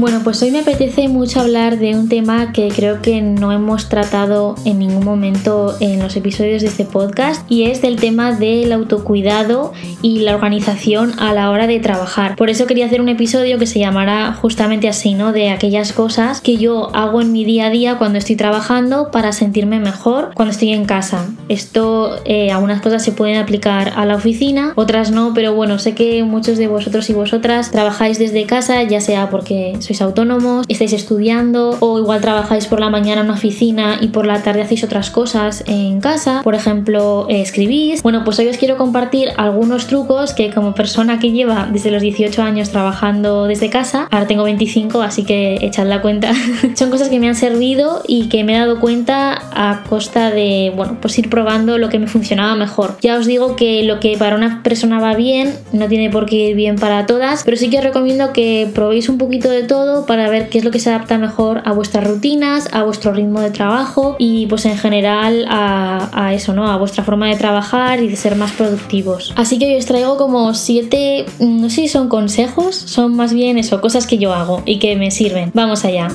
[0.00, 3.90] Bueno, pues hoy me apetece mucho hablar de un tema que creo que no hemos
[3.90, 8.72] tratado en ningún momento en los episodios de este podcast y es del tema del
[8.72, 12.36] autocuidado y la organización a la hora de trabajar.
[12.36, 15.32] Por eso quería hacer un episodio que se llamará justamente así, ¿no?
[15.32, 19.32] De aquellas cosas que yo hago en mi día a día cuando estoy trabajando para
[19.32, 21.28] sentirme mejor cuando estoy en casa.
[21.50, 25.94] Esto, eh, algunas cosas se pueden aplicar a la oficina, otras no, pero bueno, sé
[25.94, 30.92] que muchos de vosotros y vosotras trabajáis desde casa, ya sea porque sois autónomos, estáis
[30.92, 34.84] estudiando o igual trabajáis por la mañana en una oficina y por la tarde hacéis
[34.84, 38.00] otras cosas en casa, por ejemplo, eh, escribís.
[38.04, 42.02] Bueno, pues hoy os quiero compartir algunos trucos que como persona que lleva desde los
[42.02, 46.32] 18 años trabajando desde casa, ahora tengo 25, así que echad la cuenta,
[46.74, 50.72] son cosas que me han servido y que me he dado cuenta a costa de,
[50.76, 52.96] bueno, pues ir probando lo que me funcionaba mejor.
[53.00, 56.50] Ya os digo que lo que para una persona va bien no tiene por qué
[56.50, 59.79] ir bien para todas, pero sí que os recomiendo que probéis un poquito de todo
[60.06, 63.40] para ver qué es lo que se adapta mejor a vuestras rutinas, a vuestro ritmo
[63.40, 66.70] de trabajo y pues en general a, eso, ¿no?
[66.70, 69.32] A vuestra forma de trabajar y de ser más productivos.
[69.36, 73.58] Así que hoy os traigo como siete, no sé si son consejos, son más bien
[73.58, 75.50] eso, cosas que yo hago y que me sirven.
[75.54, 76.08] Vamos allá.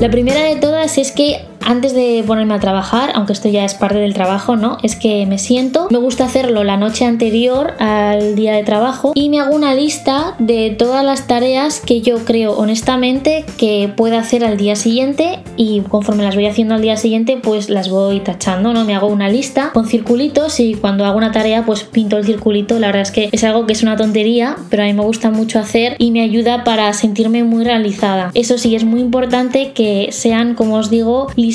[0.00, 3.74] La primera de todas es que antes de ponerme a trabajar, aunque esto ya es
[3.74, 4.78] parte del trabajo, ¿no?
[4.82, 9.28] Es que me siento, me gusta hacerlo la noche anterior al día de trabajo y
[9.28, 14.44] me hago una lista de todas las tareas que yo creo honestamente que pueda hacer
[14.44, 18.72] al día siguiente y conforme las voy haciendo al día siguiente pues las voy tachando,
[18.72, 18.84] ¿no?
[18.84, 22.78] Me hago una lista con circulitos y cuando hago una tarea pues pinto el circulito,
[22.78, 25.30] la verdad es que es algo que es una tontería, pero a mí me gusta
[25.30, 28.30] mucho hacer y me ayuda para sentirme muy realizada.
[28.34, 31.51] Eso sí, es muy importante que sean, como os digo, listas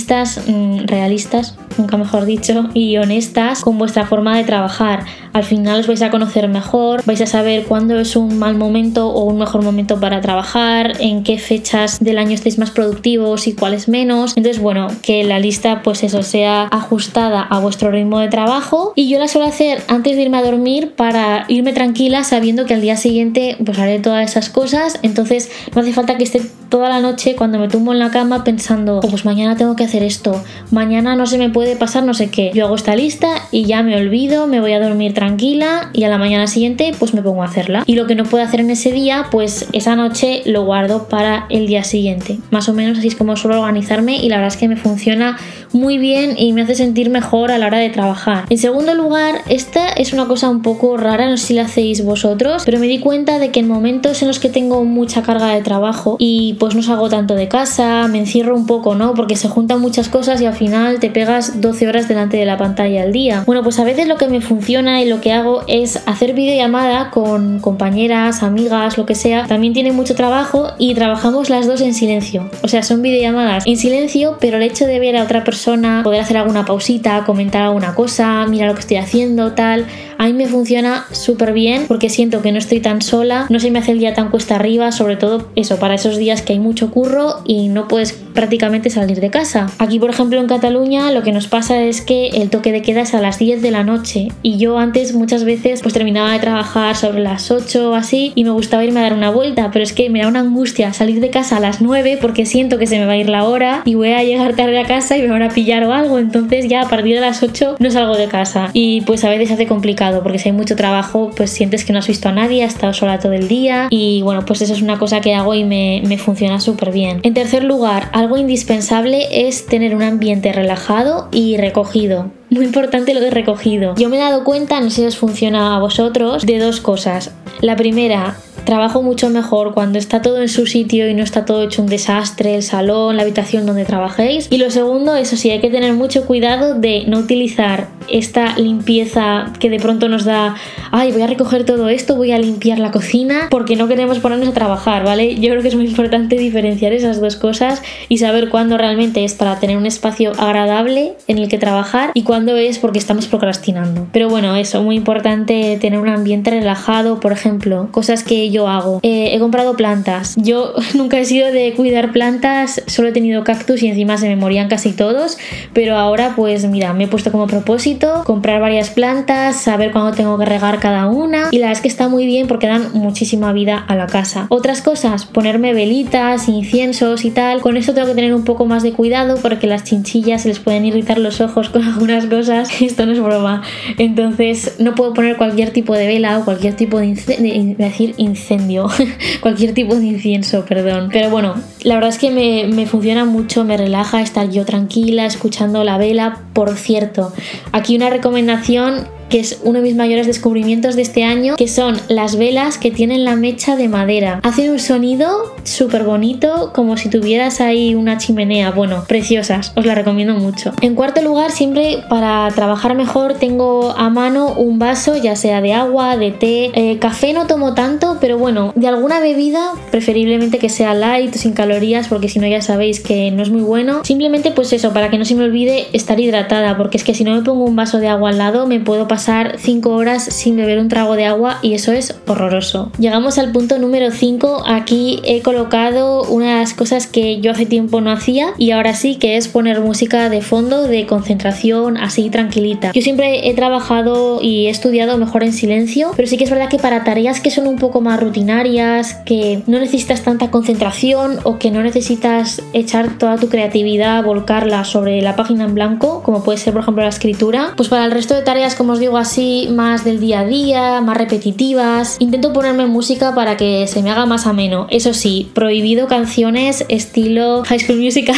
[0.47, 5.05] mm, realistas, nunca mejor dicho, y honestas con vuestra forma de trabajar.
[5.33, 9.09] Al final os vais a conocer mejor, vais a saber cuándo es un mal momento
[9.09, 13.53] o un mejor momento para trabajar, en qué fechas del año estáis más productivos y
[13.53, 14.35] cuáles menos.
[14.35, 19.09] Entonces, bueno, que la lista pues eso sea ajustada a vuestro ritmo de trabajo y
[19.09, 22.81] yo la suelo hacer antes de irme a dormir para irme tranquila sabiendo que al
[22.81, 24.99] día siguiente pues haré todas esas cosas.
[25.03, 28.43] Entonces, no hace falta que esté toda la noche cuando me tumbo en la cama
[28.43, 32.13] pensando, oh, pues mañana tengo que hacer esto, mañana no se me puede pasar no
[32.13, 32.51] sé qué.
[32.53, 36.09] Yo hago esta lista y ya me olvido, me voy a dormir tranquila y a
[36.09, 37.83] la mañana siguiente pues me pongo a hacerla.
[37.85, 41.45] Y lo que no puedo hacer en ese día, pues esa noche lo guardo para
[41.49, 42.39] el día siguiente.
[42.51, 45.37] Más o menos así es como suelo organizarme y la verdad es que me funciona
[45.73, 48.45] muy bien y me hace sentir mejor a la hora de trabajar.
[48.49, 52.03] En segundo lugar, esta es una cosa un poco rara, no sé si la hacéis
[52.03, 55.47] vosotros, pero me di cuenta de que en momentos en los que tengo mucha carga
[55.47, 59.13] de trabajo y pues no salgo tanto de casa, me encierro un poco, ¿no?
[59.13, 62.57] Porque se juntan muchas cosas y al final te pegas 12 horas delante de la
[62.57, 63.43] pantalla al día.
[63.45, 67.11] Bueno, pues a veces lo que me funciona y lo que hago es hacer videollamada
[67.11, 69.45] con compañeras, amigas, lo que sea.
[69.47, 72.49] También tiene mucho trabajo y trabajamos las dos en silencio.
[72.63, 76.21] O sea, son videollamadas en silencio, pero el hecho de ver a otra persona, poder
[76.21, 79.85] hacer alguna pausita, comentar alguna cosa, mira lo que estoy haciendo, tal,
[80.17, 83.71] a mí me funciona súper bien porque siento que no estoy tan sola, no se
[83.71, 86.59] me hace el día tan cuesta arriba, sobre todo eso, para esos días que hay
[86.59, 89.65] mucho curro y no puedes prácticamente salir de casa.
[89.79, 93.01] Aquí, por ejemplo, en Cataluña lo que nos pasa es que el toque de queda
[93.01, 94.27] es a las 10 de la noche.
[94.43, 98.43] Y yo antes muchas veces pues terminaba de trabajar sobre las 8 o así y
[98.43, 101.19] me gustaba irme a dar una vuelta, pero es que me da una angustia salir
[101.19, 103.81] de casa a las 9 porque siento que se me va a ir la hora
[103.85, 106.67] y voy a llegar tarde a casa y me van a pillar o algo, entonces
[106.67, 108.69] ya a partir de las 8 no salgo de casa.
[108.71, 111.97] Y pues a veces hace complicado porque si hay mucho trabajo, pues sientes que no
[111.97, 113.87] has visto a nadie, has estado sola todo el día.
[113.89, 117.19] Y bueno, pues eso es una cosa que hago y me, me funciona súper bien.
[117.23, 122.31] En tercer lugar, algo indispensable es tener un ambiente relajado y recogido.
[122.49, 123.95] Muy importante lo de recogido.
[123.95, 127.31] Yo me he dado cuenta, no sé si os funciona a vosotros, de dos cosas.
[127.61, 128.35] La primera,
[128.67, 131.87] trabajo mucho mejor cuando está todo en su sitio y no está todo hecho un
[131.87, 134.47] desastre, el salón, la habitación donde trabajéis.
[134.51, 139.53] Y lo segundo, eso sí, hay que tener mucho cuidado de no utilizar esta limpieza
[139.59, 140.55] que de pronto nos da,
[140.91, 144.49] ay, voy a recoger todo esto, voy a limpiar la cocina, porque no queremos ponernos
[144.49, 145.35] a trabajar, ¿vale?
[145.35, 149.33] Yo creo que es muy importante diferenciar esas dos cosas y saber cuándo realmente es
[149.33, 154.07] para tener un espacio agradable en el que trabajar y cuándo es porque estamos procrastinando.
[154.11, 158.99] Pero bueno, eso, muy importante tener un ambiente relajado, por ejemplo, cosas que yo hago.
[159.03, 160.35] Eh, he comprado plantas.
[160.37, 164.35] Yo nunca he sido de cuidar plantas, solo he tenido cactus y encima se me
[164.37, 165.37] morían casi todos,
[165.73, 170.37] pero ahora pues mira, me he puesto como propósito comprar varias plantas, saber cuándo tengo
[170.37, 173.51] que regar cada una y la verdad es que está muy bien porque dan muchísima
[173.53, 174.47] vida a la casa.
[174.49, 177.61] Otras cosas, ponerme velitas, inciensos y tal.
[177.61, 180.59] Con esto tengo que tener un poco más de cuidado porque las chinchillas se les
[180.59, 182.69] pueden irritar los ojos con algunas cosas.
[182.81, 183.63] Esto no es broma.
[183.97, 188.87] Entonces no puedo poner cualquier tipo de vela o cualquier tipo de, decir incendio,
[189.41, 191.09] cualquier tipo de incienso, perdón.
[191.11, 195.25] Pero bueno, la verdad es que me, me funciona mucho, me relaja estar yo tranquila
[195.25, 196.41] escuchando la vela.
[196.53, 197.33] Por cierto,
[197.71, 201.99] aquí una recomendación que es uno de mis mayores descubrimientos de este año, que son
[202.07, 204.39] las velas que tienen la mecha de madera.
[204.43, 208.71] Hacen un sonido súper bonito, como si tuvieras ahí una chimenea.
[208.71, 210.71] Bueno, preciosas, os la recomiendo mucho.
[210.81, 215.73] En cuarto lugar, siempre para trabajar mejor tengo a mano un vaso, ya sea de
[215.73, 216.71] agua, de té.
[216.73, 221.53] Eh, café no tomo tanto, pero bueno, de alguna bebida, preferiblemente que sea light, sin
[221.53, 224.01] calorías, porque si no ya sabéis que no es muy bueno.
[224.03, 227.23] Simplemente pues eso, para que no se me olvide estar hidratada, porque es que si
[227.23, 230.23] no me pongo un vaso de agua al lado, me puedo pasar pasar 5 horas
[230.23, 232.91] sin beber un trago de agua y eso es horroroso.
[232.99, 234.61] Llegamos al punto número 5.
[234.67, 238.93] Aquí he colocado una de las cosas que yo hace tiempo no hacía y ahora
[238.93, 242.91] sí que es poner música de fondo de concentración así tranquilita.
[242.93, 246.69] Yo siempre he trabajado y he estudiado mejor en silencio, pero sí que es verdad
[246.69, 251.57] que para tareas que son un poco más rutinarias, que no necesitas tanta concentración o
[251.57, 256.59] que no necesitas echar toda tu creatividad, volcarla sobre la página en blanco, como puede
[256.59, 259.69] ser por ejemplo la escritura, pues para el resto de tareas como os digo así
[259.71, 262.17] más del día a día, más repetitivas.
[262.19, 264.87] Intento ponerme música para que se me haga más ameno.
[264.89, 268.35] Eso sí, prohibido canciones estilo High School Musical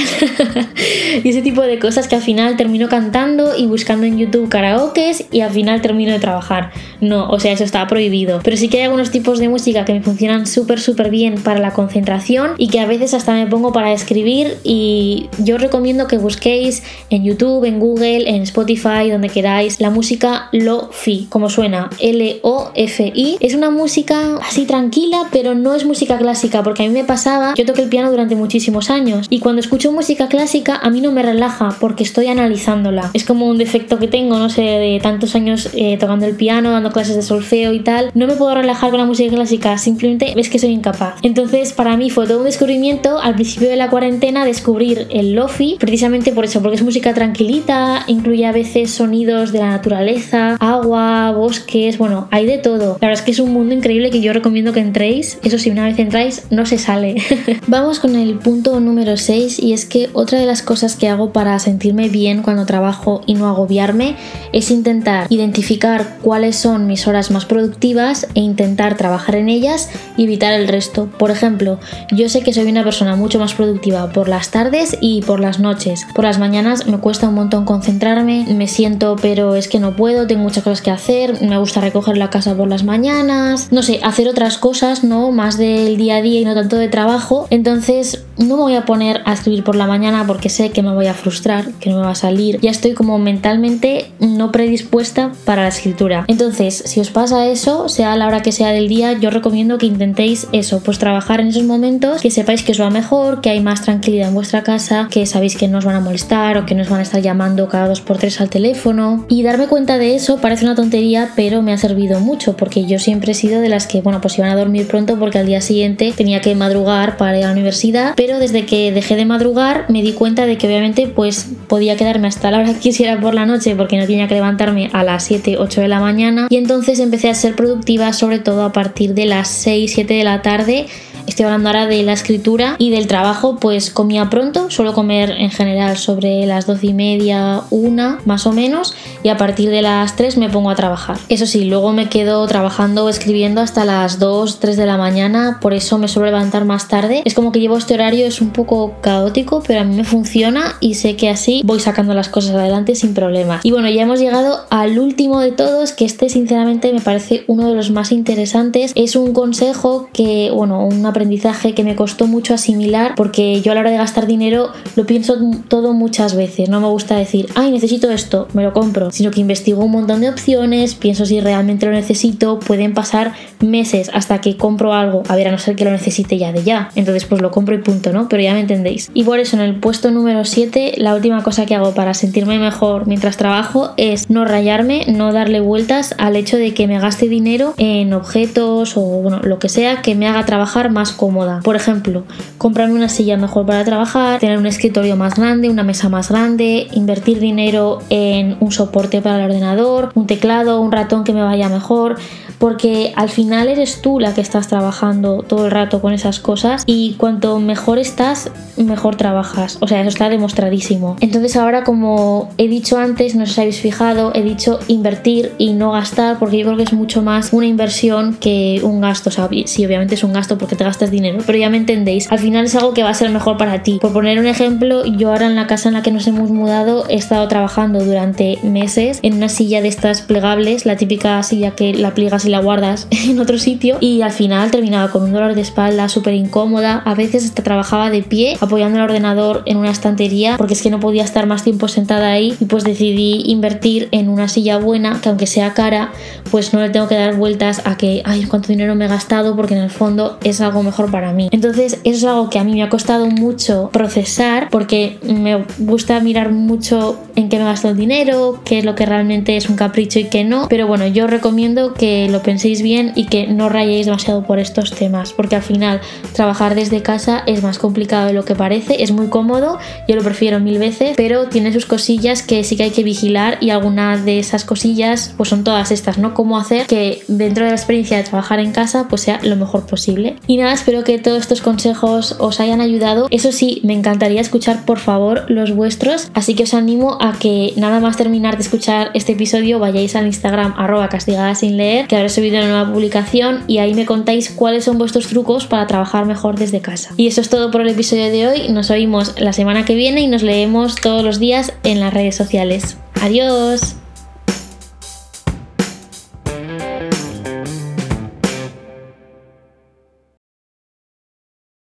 [1.23, 5.27] y ese tipo de cosas que al final termino cantando y buscando en YouTube karaokes
[5.31, 6.71] y al final termino de trabajar.
[6.99, 8.41] No, o sea, eso está prohibido.
[8.43, 11.59] Pero sí que hay algunos tipos de música que me funcionan súper, súper bien para
[11.59, 16.17] la concentración y que a veces hasta me pongo para escribir y yo recomiendo que
[16.17, 23.37] busquéis en YouTube, en Google, en Spotify, donde queráis, la música Lo-Fi, como suena, L-O-F-I.
[23.39, 27.53] Es una música así tranquila, pero no es música clásica, porque a mí me pasaba,
[27.55, 31.11] yo toqué el piano durante muchísimos años y cuando escucho música clásica a mí no
[31.11, 33.11] me relaja porque estoy analizándola.
[33.13, 36.71] Es como un defecto que tengo, no sé, de tantos años eh, tocando el piano,
[36.71, 38.11] dando clases de solfeo y tal.
[38.13, 41.15] No me puedo relajar con la música clásica, simplemente es que soy incapaz.
[41.21, 45.77] Entonces, para mí fue todo un descubrimiento al principio de la cuarentena descubrir el lofi,
[45.79, 50.48] precisamente por eso, porque es música tranquilita, incluye a veces sonidos de la naturaleza,
[50.81, 52.97] agua, bosques, bueno, hay de todo.
[53.01, 55.39] La verdad es que es un mundo increíble que yo recomiendo que entréis.
[55.43, 57.15] Eso sí, una vez entráis, no se sale.
[57.67, 61.31] Vamos con el punto número 6 y es que otra de las cosas que hago
[61.31, 64.15] para sentirme bien cuando trabajo y no agobiarme
[64.53, 70.23] es intentar identificar cuáles son mis horas más productivas e intentar trabajar en ellas y
[70.23, 71.09] evitar el resto.
[71.17, 71.79] Por ejemplo,
[72.11, 75.59] yo sé que soy una persona mucho más productiva por las tardes y por las
[75.59, 76.05] noches.
[76.15, 80.27] Por las mañanas me cuesta un montón concentrarme, me siento pero es que no puedo,
[80.27, 83.99] tengo muchas cosas que hacer, me gusta recoger la casa por las mañanas, no sé,
[84.03, 85.31] hacer otras cosas, ¿no?
[85.31, 87.47] Más del día a día y no tanto de trabajo.
[87.49, 90.93] Entonces no me voy a poner a escribir por la mañana porque sé que me
[90.93, 92.59] voy a frustrar, que no me va a salir.
[92.61, 96.25] Ya estoy como mentalmente no predispuesta para la escritura.
[96.27, 99.77] Entonces, si os pasa eso, sea a la hora que sea del día, yo recomiendo
[99.77, 103.49] que intentéis eso, pues trabajar en esos momentos, que sepáis que os va mejor, que
[103.49, 106.65] hay más tranquilidad en vuestra casa, que sabéis que no os van a molestar o
[106.65, 109.25] que no os van a estar llamando cada dos por tres al teléfono.
[109.27, 112.99] Y darme cuenta de eso parece una tontería, pero me ha servido mucho porque yo
[112.99, 115.59] siempre he sido de las que, bueno, pues iban a dormir pronto porque al día
[115.59, 120.03] siguiente tenía que madrugar para ir a la universidad, desde que dejé de madrugar me
[120.03, 123.45] di cuenta de que obviamente pues podía quedarme hasta la hora que quisiera por la
[123.45, 126.47] noche porque no tenía que levantarme a las 7, 8 de la mañana.
[126.49, 130.23] Y entonces empecé a ser productiva sobre todo a partir de las 6, 7 de
[130.23, 130.85] la tarde
[131.29, 135.51] Estoy hablando ahora de la escritura y del trabajo, pues comía pronto, suelo comer en
[135.51, 140.15] general sobre las doce y media, una más o menos, y a partir de las
[140.15, 141.19] 3 me pongo a trabajar.
[141.29, 145.59] Eso sí, luego me quedo trabajando o escribiendo hasta las 2, 3 de la mañana,
[145.61, 147.21] por eso me suelo levantar más tarde.
[147.25, 150.77] Es como que llevo este horario, es un poco caótico, pero a mí me funciona
[150.79, 153.59] y sé que así voy sacando las cosas adelante sin problema.
[153.61, 157.67] Y bueno, ya hemos llegado al último de todos, que este sinceramente me parece uno
[157.67, 158.93] de los más interesantes.
[158.95, 163.75] Es un consejo que, bueno, una aprendizaje que me costó mucho asimilar porque yo a
[163.75, 165.35] la hora de gastar dinero lo pienso
[165.67, 166.69] todo muchas veces.
[166.69, 170.21] No me gusta decir, ay, necesito esto, me lo compro, sino que investigo un montón
[170.21, 175.35] de opciones, pienso si realmente lo necesito, pueden pasar meses hasta que compro algo, a
[175.35, 176.89] ver, a no ser que lo necesite ya de ya.
[176.95, 178.29] Entonces pues lo compro y punto, ¿no?
[178.29, 179.11] Pero ya me entendéis.
[179.13, 182.59] Y por eso en el puesto número 7, la última cosa que hago para sentirme
[182.59, 187.27] mejor mientras trabajo es no rayarme, no darle vueltas al hecho de que me gaste
[187.27, 191.61] dinero en objetos o bueno, lo que sea que me haga trabajar más cómoda.
[191.63, 192.23] Por ejemplo,
[192.57, 196.87] comprarme una silla mejor para trabajar, tener un escritorio más grande, una mesa más grande,
[196.91, 201.69] invertir dinero en un soporte para el ordenador, un teclado, un ratón que me vaya
[201.69, 202.17] mejor
[202.59, 206.83] porque al final eres tú la que estás trabajando todo el rato con esas cosas
[206.85, 209.77] y cuanto mejor estás, mejor trabajas.
[209.81, 211.15] O sea, eso está demostradísimo.
[211.21, 215.73] Entonces ahora como he dicho antes, no sé si habéis fijado, he dicho invertir y
[215.73, 219.29] no gastar porque yo creo que es mucho más una inversión que un gasto.
[219.29, 222.29] O sí, obviamente es un gasto porque te gastas dinero, pero ya me entendéis.
[222.31, 223.99] Al final es algo que va a ser mejor para ti.
[224.01, 227.05] Por poner un ejemplo, yo ahora en la casa en la que nos hemos mudado
[227.09, 231.93] he estado trabajando durante meses en una silla de estas plegables, la típica silla que
[231.93, 235.61] la pliegas la guardas en otro sitio y al final terminaba con un dolor de
[235.61, 237.01] espalda súper incómoda.
[237.05, 240.89] A veces hasta trabajaba de pie apoyando el ordenador en una estantería porque es que
[240.89, 245.19] no podía estar más tiempo sentada ahí y pues decidí invertir en una silla buena
[245.21, 246.11] que aunque sea cara
[246.51, 249.55] pues no le tengo que dar vueltas a que ay cuánto dinero me he gastado
[249.55, 251.49] porque en el fondo es algo mejor para mí.
[251.51, 256.19] Entonces eso es algo que a mí me ha costado mucho procesar porque me gusta
[256.19, 259.75] mirar mucho en qué me gasto el dinero, qué es lo que realmente es un
[259.75, 260.67] capricho y qué no.
[260.69, 264.91] Pero bueno, yo recomiendo que lo penséis bien y que no rayéis demasiado por estos
[264.91, 266.01] temas, porque al final
[266.33, 269.77] trabajar desde casa es más complicado de lo que parece, es muy cómodo,
[270.07, 273.57] yo lo prefiero mil veces, pero tiene sus cosillas que sí que hay que vigilar
[273.61, 276.33] y algunas de esas cosillas pues son todas estas, ¿no?
[276.33, 279.85] Cómo hacer que dentro de la experiencia de trabajar en casa pues sea lo mejor
[279.85, 280.35] posible.
[280.47, 283.27] Y nada, espero que todos estos consejos os hayan ayudado.
[283.31, 287.73] Eso sí, me encantaría escuchar por favor los vuestros, así que os animo a que
[287.75, 292.15] nada más terminar de escuchar este episodio vayáis al Instagram arroba castigada sin leer, que
[292.15, 296.25] ahora subido una nueva publicación y ahí me contáis cuáles son vuestros trucos para trabajar
[296.25, 297.13] mejor desde casa.
[297.17, 300.21] Y eso es todo por el episodio de hoy, nos oímos la semana que viene
[300.21, 302.97] y nos leemos todos los días en las redes sociales.
[303.21, 303.95] Adiós.